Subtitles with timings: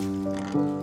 [0.00, 0.79] Música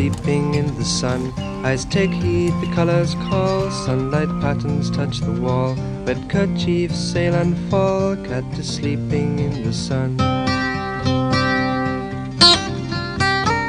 [0.00, 1.30] Sleeping in the sun.
[1.62, 3.70] Eyes take heed, the colors call.
[3.70, 5.74] Sunlight patterns touch the wall.
[6.06, 8.16] Red kerchiefs sail and fall.
[8.16, 10.16] Cat is sleeping in the sun.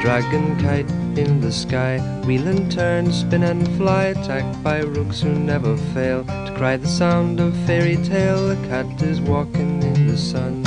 [0.01, 0.89] Dragon kite
[1.19, 1.99] in the sky.
[2.25, 4.05] Wheel and turn, spin and fly.
[4.15, 8.47] Attacked by rooks who never fail to cry the sound of fairy tale.
[8.47, 10.63] The cat is walking in the sun.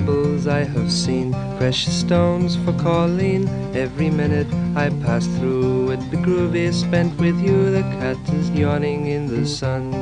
[0.00, 3.46] Pebbles I have seen, precious stones for Colleen.
[3.74, 7.70] Every minute I pass through it, the groove is spent with you.
[7.70, 9.92] The cat is yawning in the sun.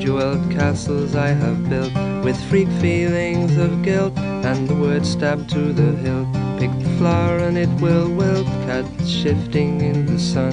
[0.00, 1.92] Jeweled castles I have built
[2.24, 6.28] with freak feelings of guilt, and the word stabbed to the hilt.
[6.58, 10.52] Pick the flower and it will wilt, cat shifting in the sun.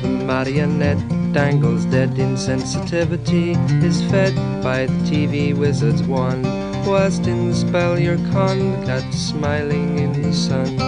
[0.00, 6.44] The marionette dangles dead insensitivity is fed by the TV wizard's wand.
[6.86, 10.78] Whilst in the spell you're conned, cat smiling in the sun.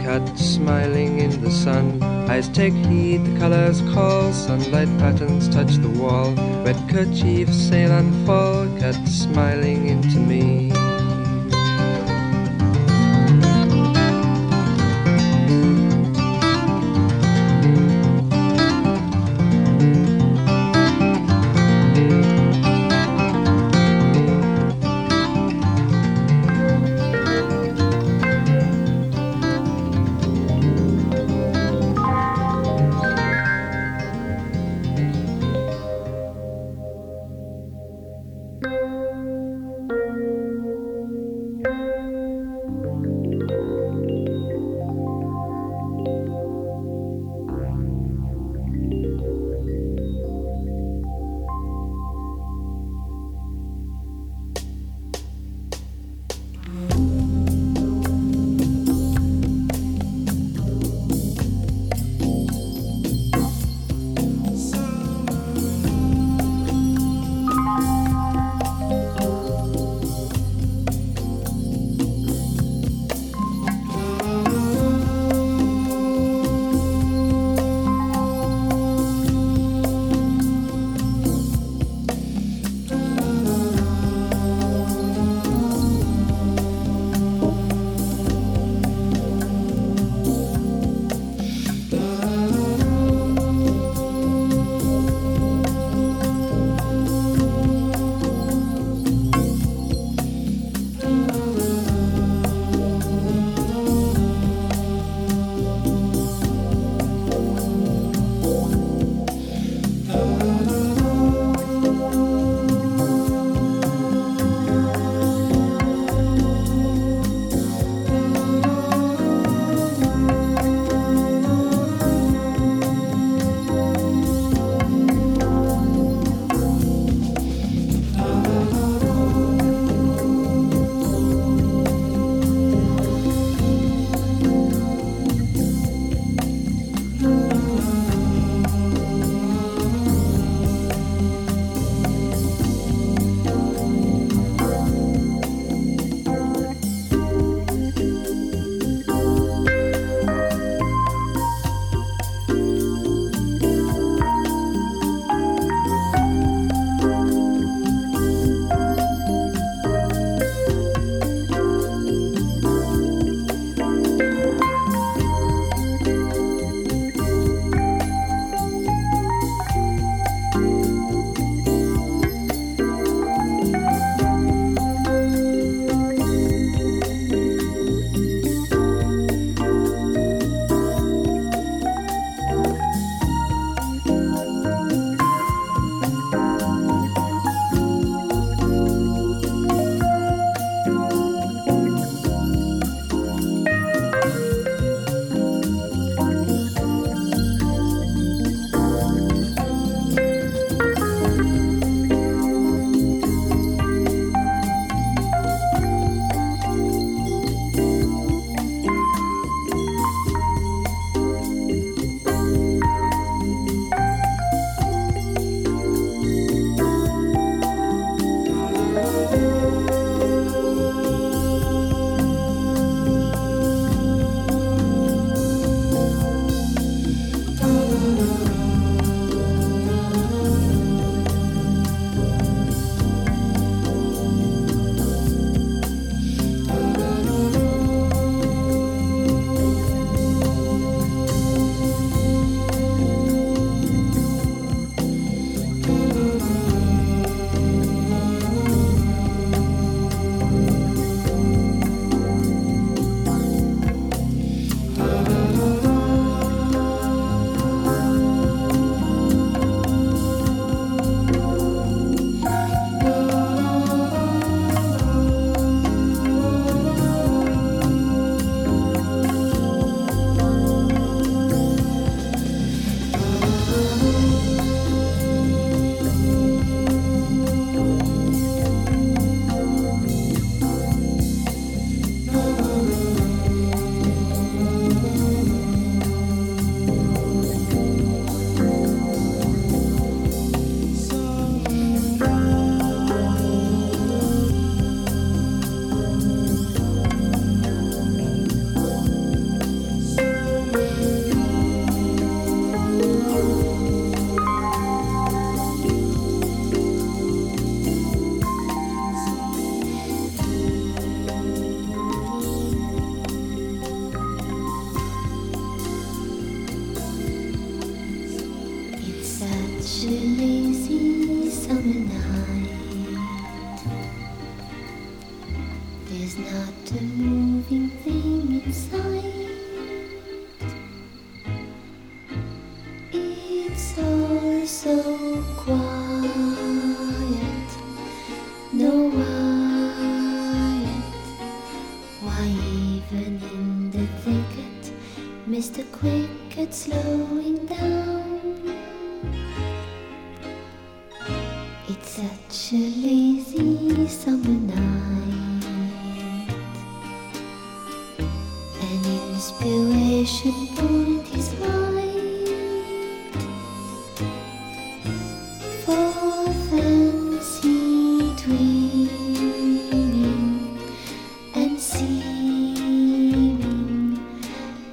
[0.00, 2.02] Cat smiling in the sun.
[2.28, 4.32] Eyes take heed, the colors call.
[4.32, 6.32] Sunlight patterns touch the wall.
[6.64, 8.66] Red kerchiefs sail and fall.
[8.78, 10.72] Cat smiling into me.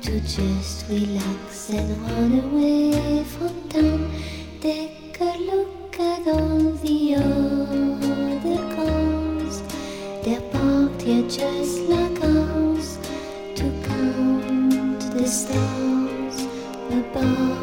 [0.03, 4.11] to just relax and run away from town.
[4.59, 9.61] Take a look at all the other cars.
[10.25, 12.97] They're parked here just like ours
[13.55, 16.47] to count the stars
[16.91, 17.62] above.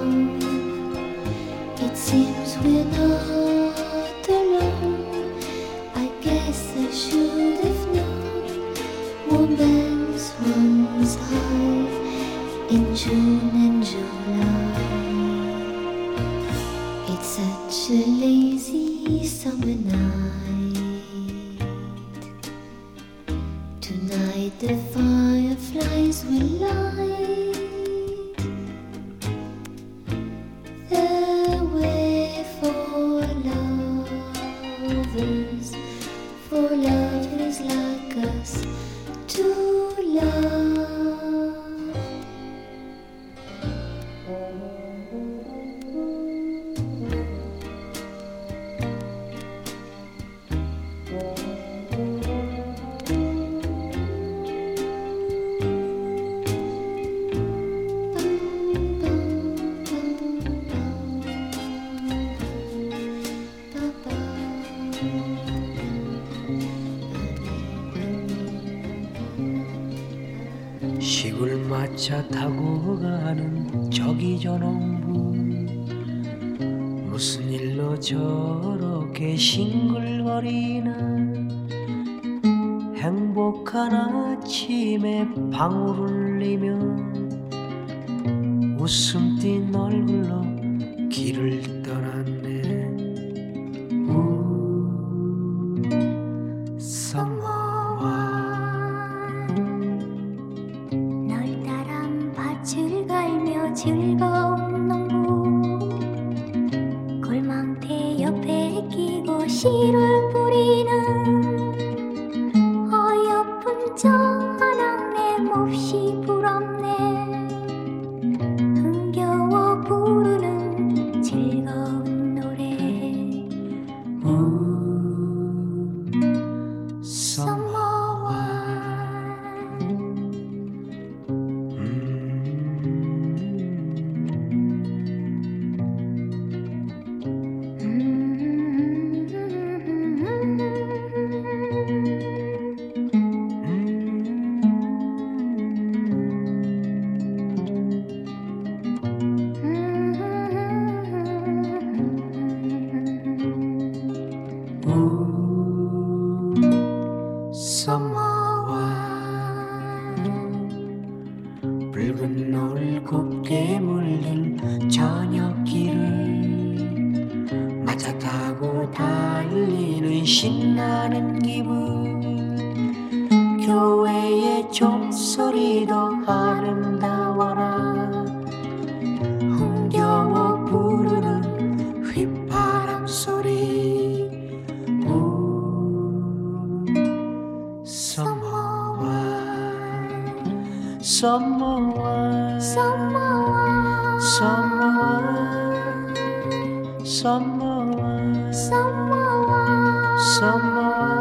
[200.41, 201.20] some.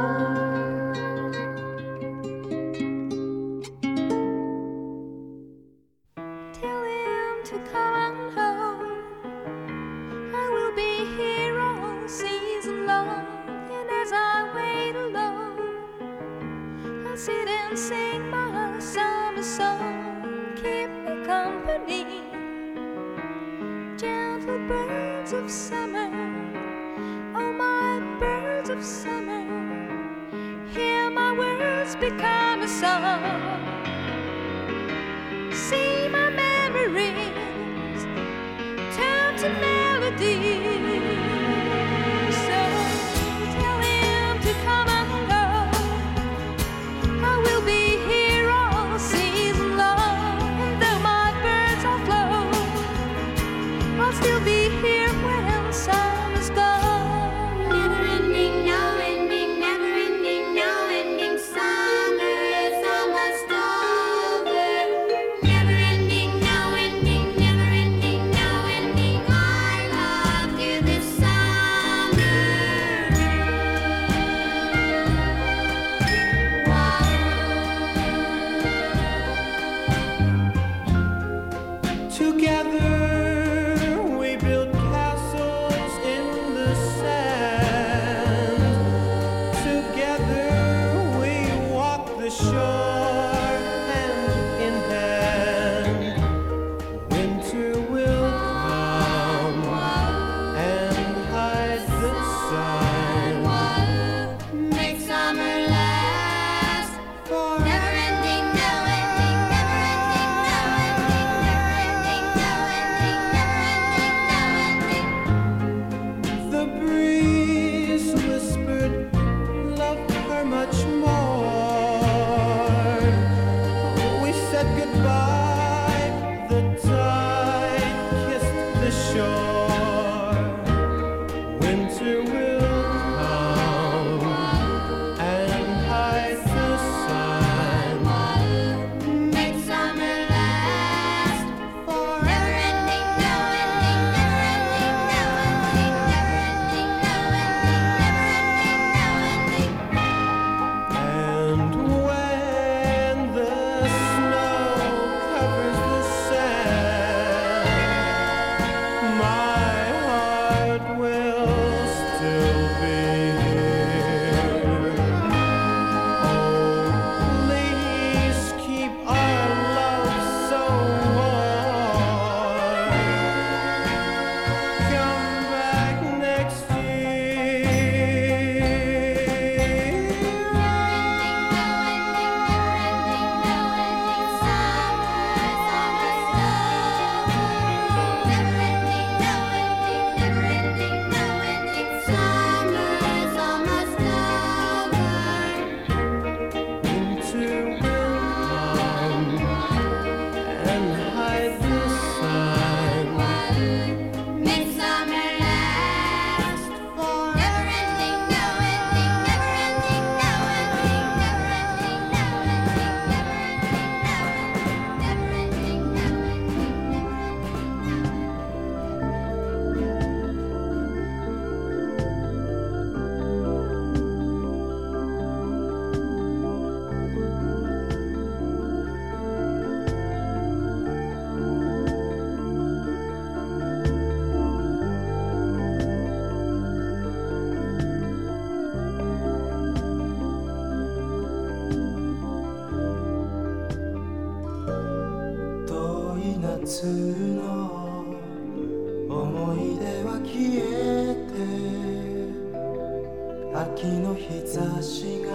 [253.79, 255.28] 秋の日差しが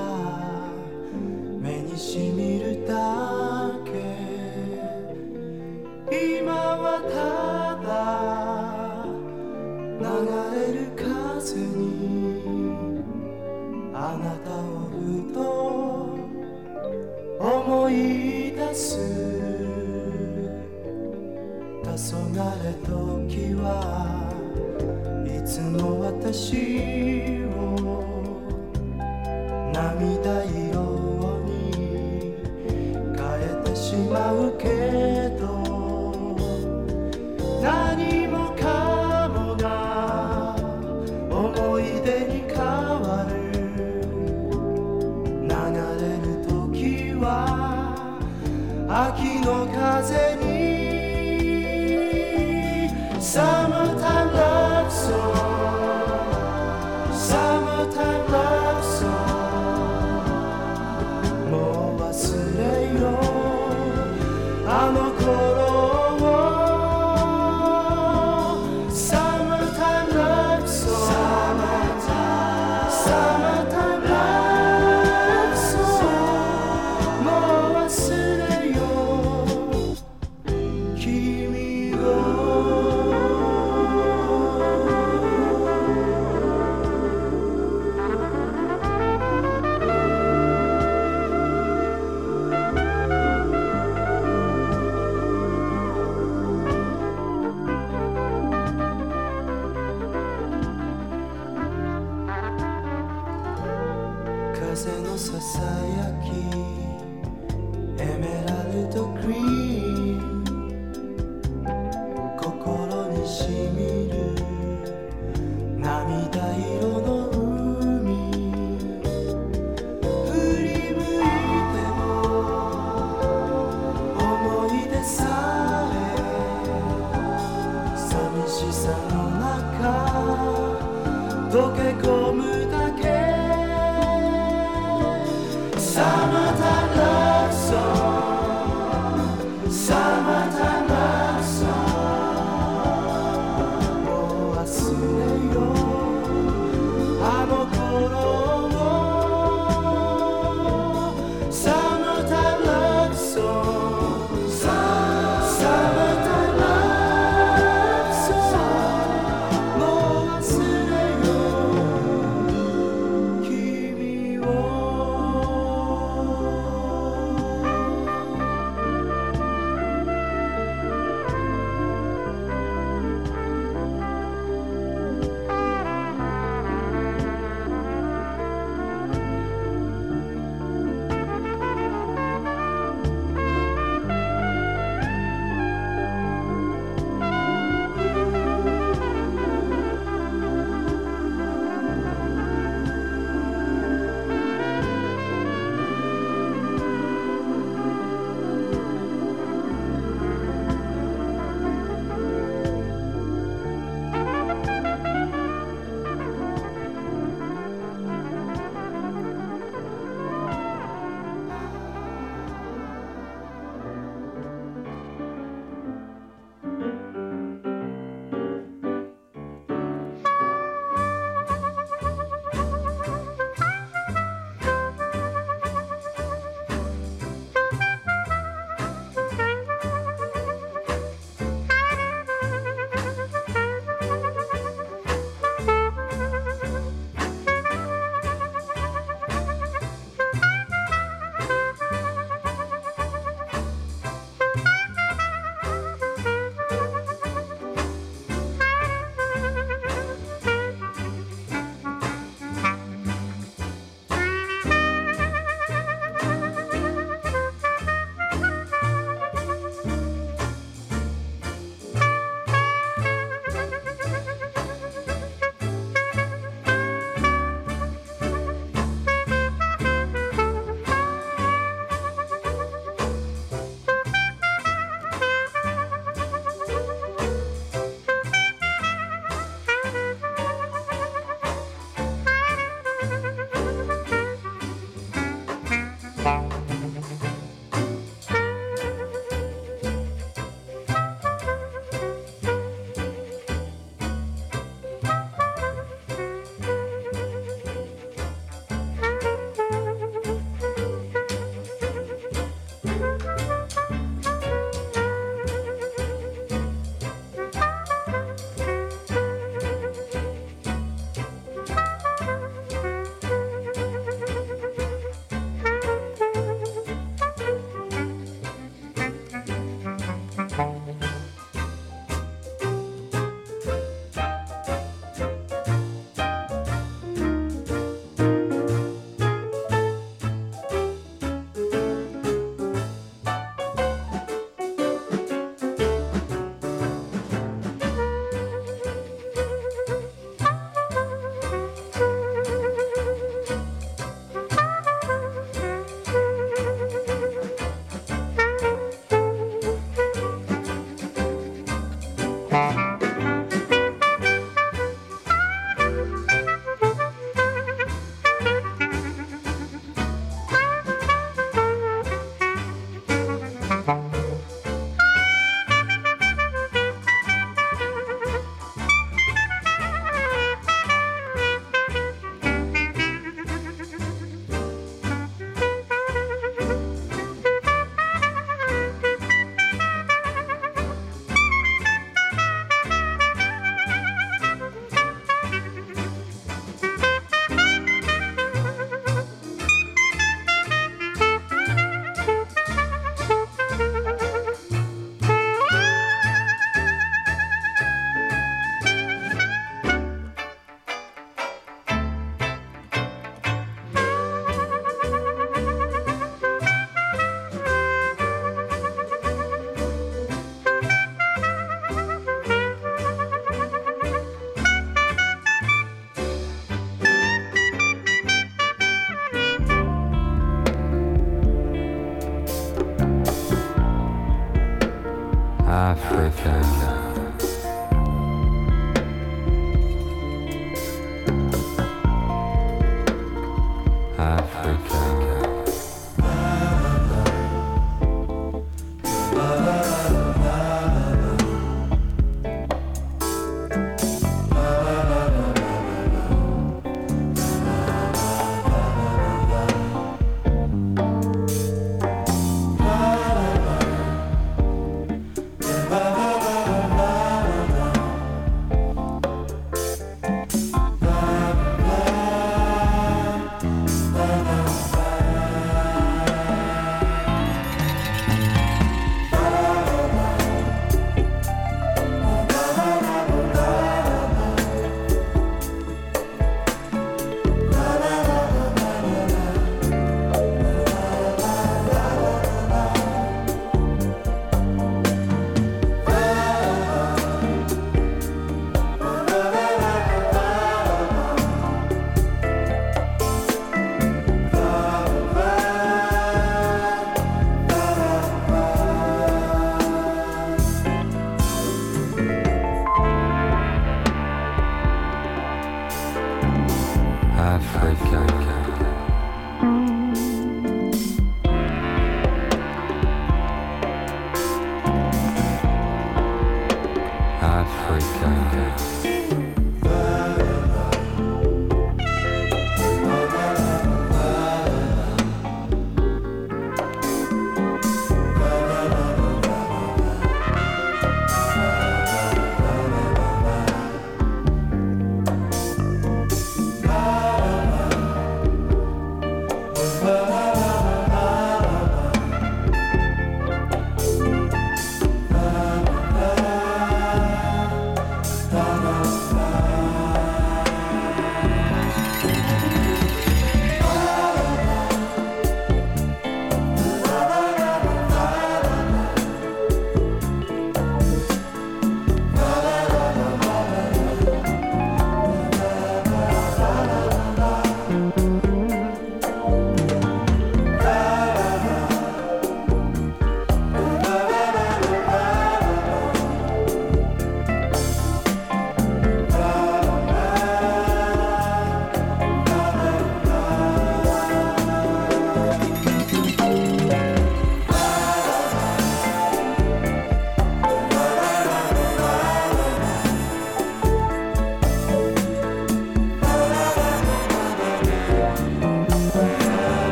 [507.45, 508.54] Africa.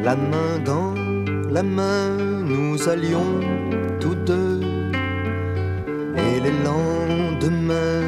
[0.00, 0.94] La main dans
[1.50, 3.40] la main, nous allions
[4.00, 4.60] tous deux.
[6.16, 8.02] Et les lendemains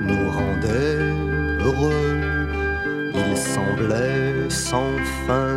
[0.00, 1.00] nous rendaient
[1.64, 2.20] heureux.
[3.14, 5.56] Il semblait sans fin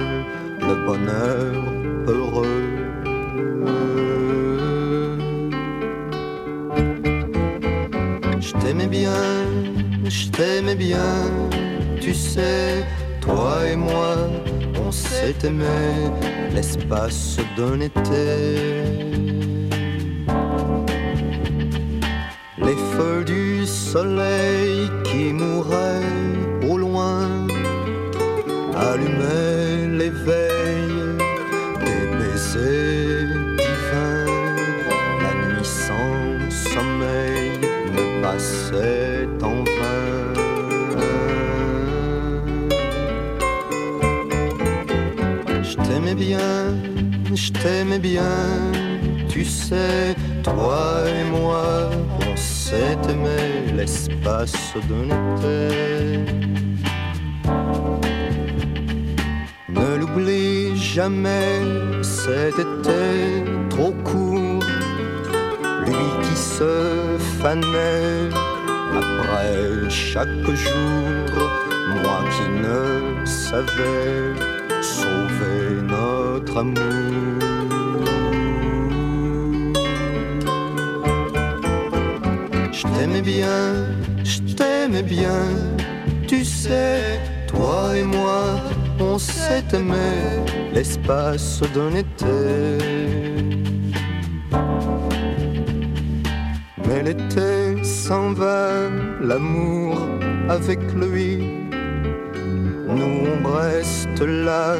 [0.59, 1.63] le bonheur
[2.07, 2.61] heureux.
[8.39, 9.23] Je t'aimais bien,
[10.05, 11.20] je t'aimais bien,
[15.21, 15.65] on s'est aimé
[16.53, 18.83] l'espace d'un été.
[22.57, 27.47] Les feux du soleil qui mouraient au loin
[28.75, 29.50] allumaient
[47.41, 48.71] je t'aimais bien,
[49.27, 51.89] tu sais, toi et moi,
[52.27, 56.19] on s'est aimé l'espace d'un été.
[59.69, 61.61] Ne l'oublie jamais,
[62.03, 64.63] cet été trop court,
[65.85, 68.29] lui qui se fanait
[69.01, 71.49] après chaque jour,
[72.03, 77.30] moi qui ne savais sauver notre amour.
[84.23, 85.45] Je t'aimais bien,
[86.27, 88.59] tu sais, toi et moi,
[88.99, 92.77] on s'est aimé l'espace d'un été.
[96.87, 98.89] Mais l'été s'en va,
[99.21, 99.97] l'amour
[100.49, 101.37] avec lui.
[102.87, 104.75] Nous on reste là,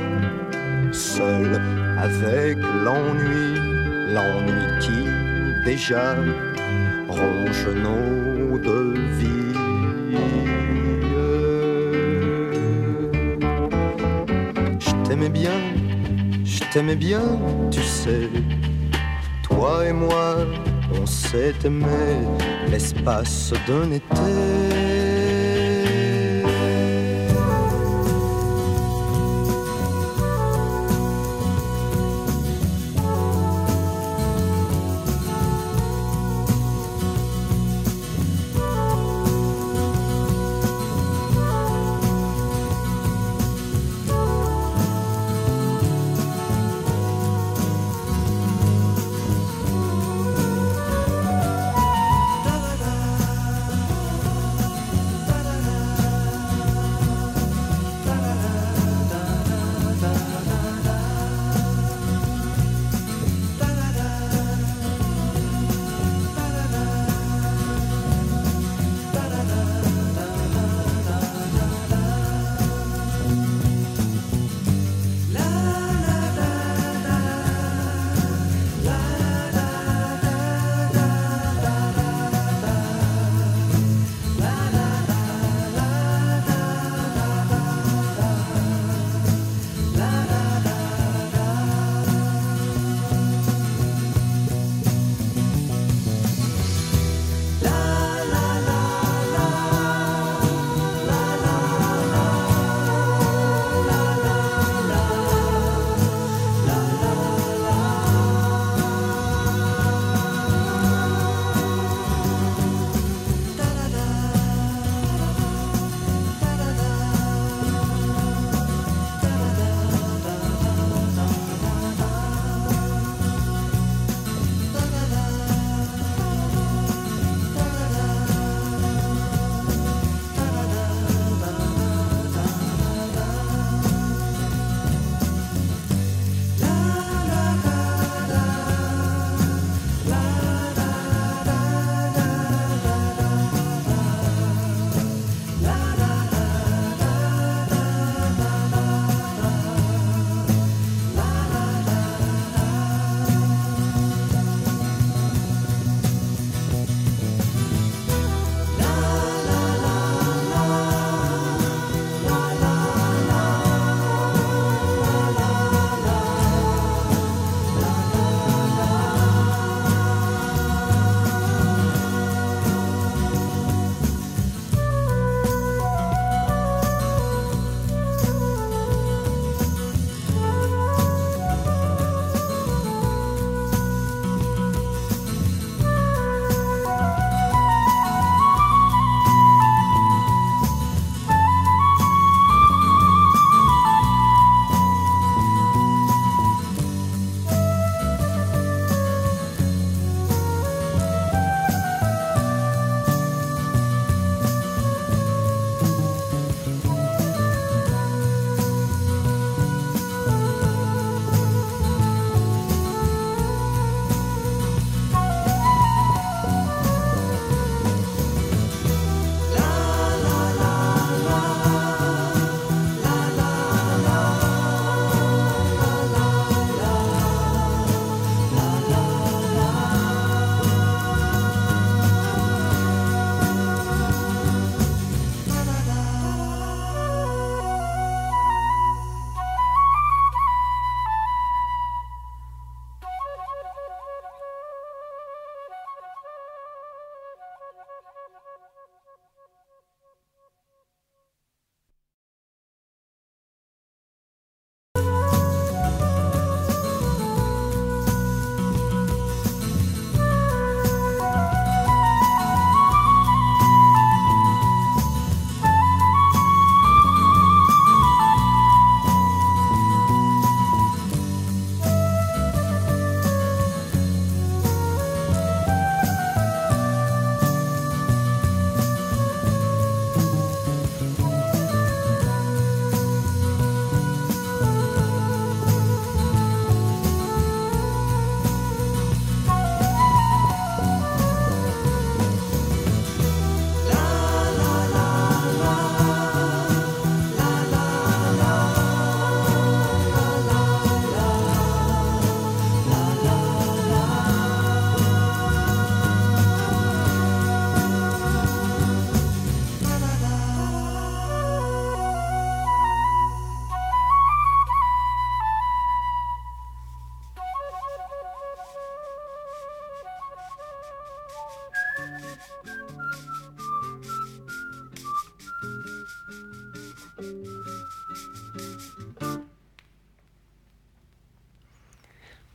[0.91, 1.61] seul
[1.97, 3.55] avec l'ennui,
[4.13, 5.05] l'ennui qui
[5.63, 6.15] déjà
[7.07, 8.30] ronge nos
[8.61, 9.53] devis.
[14.79, 15.57] Je t'aimais bien,
[16.45, 17.21] je t'aimais bien,
[17.69, 18.29] tu sais.
[19.43, 20.37] Toi et moi,
[21.01, 22.25] on s'est aimé
[22.69, 24.90] l'espace d'un été.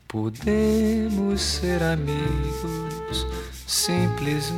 [0.08, 3.26] Podemos ser amigos
[3.66, 4.54] simplesmente.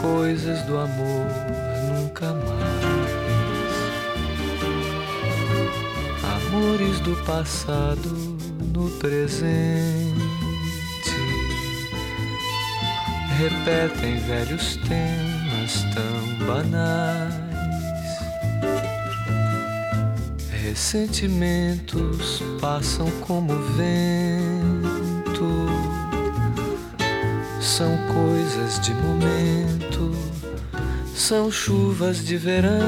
[0.00, 1.26] Coisas do amor
[1.92, 2.56] nunca mais.
[6.46, 8.38] Amores do passado
[8.72, 10.16] no presente.
[13.36, 17.45] Repetem velhos temas tão banais.
[20.76, 25.48] Ressentimentos passam como vento,
[27.62, 30.14] são coisas de momento,
[31.14, 32.82] são chuvas de verão.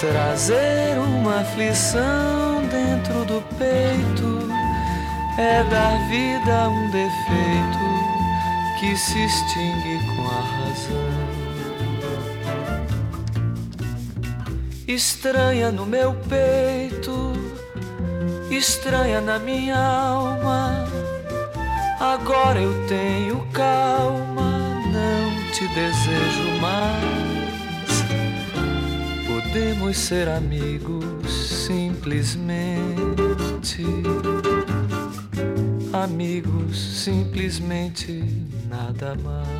[0.00, 4.48] Trazer uma aflição dentro do peito
[5.38, 7.78] é dar vida a um defeito
[8.80, 9.89] que se extingue
[15.22, 17.34] Estranha no meu peito,
[18.50, 20.88] estranha na minha alma.
[22.00, 28.02] Agora eu tenho calma, não te desejo mais.
[29.26, 31.30] Podemos ser amigos
[31.66, 32.64] simplesmente.
[35.92, 38.24] Amigos, simplesmente
[38.70, 39.59] nada mais.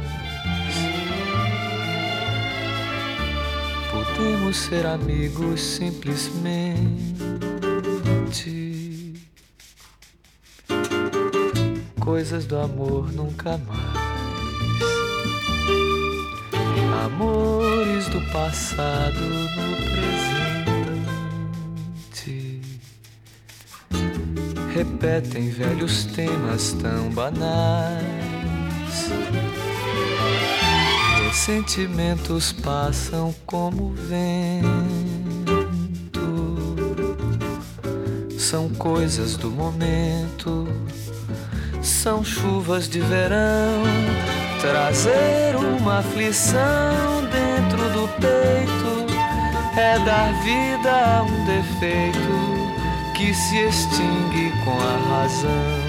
[4.20, 6.78] Podemos ser amigos simplesmente.
[11.98, 13.80] Coisas do amor nunca mais.
[17.06, 19.76] Amores do passado no
[22.10, 22.60] presente.
[24.74, 28.19] Repetem velhos temas tão banais.
[31.51, 34.70] Sentimentos passam como vento,
[38.38, 40.68] são coisas do momento,
[41.82, 43.82] são chuvas de verão.
[44.61, 49.12] Trazer uma aflição dentro do peito
[49.76, 55.79] é dar vida a um defeito que se extingue com a razão.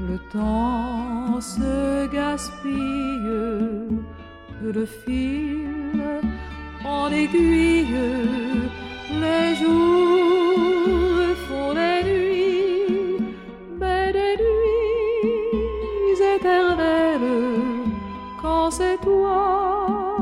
[0.00, 3.30] Le temps se gaspille,
[4.62, 6.00] le fil
[6.84, 7.86] en aiguille,
[9.10, 13.18] les jours font les nuits,
[13.80, 17.62] mais des nuits éternelles,
[18.42, 20.18] quand c'est toi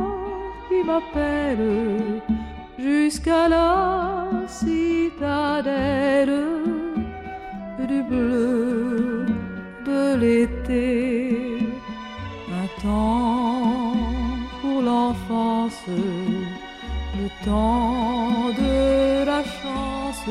[0.69, 2.23] qui m'appelles
[2.79, 6.54] jusqu'à la citadelle
[7.87, 9.27] du bleu
[9.87, 11.59] de l'été.
[12.61, 13.93] Un temps
[14.61, 15.85] pour l'enfance,
[17.21, 20.29] le temps de la chance,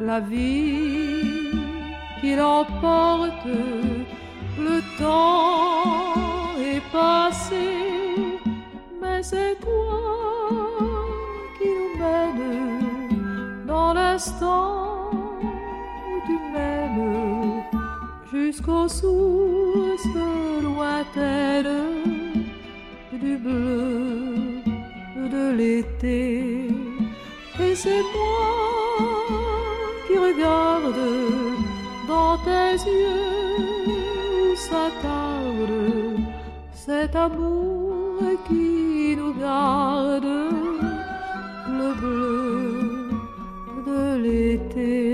[0.00, 1.50] la vie
[2.20, 3.46] qui l'emporte,
[4.58, 7.66] le temps est passé,
[9.00, 10.00] mais c'est toi
[11.58, 14.83] qui nous mène dans l'instant
[18.34, 20.14] jusqu'aux sources
[20.62, 21.84] lointaines
[23.12, 24.62] du bleu
[25.34, 26.68] de l'été.
[27.60, 28.50] Et c'est moi
[30.06, 31.02] qui regarde
[32.08, 33.54] dans tes yeux
[33.88, 35.74] où s'attarde
[36.72, 38.18] cet amour
[38.48, 40.32] qui nous garde
[41.78, 43.10] le bleu
[43.86, 45.13] de l'été.